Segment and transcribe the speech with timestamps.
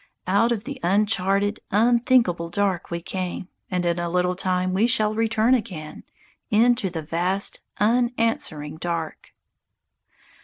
[0.27, 5.13] _Out of the uncharted, unthinkable dark we came, And in a little time we shall
[5.13, 6.05] return again
[6.49, 9.35] Into the vast, unanswering dark.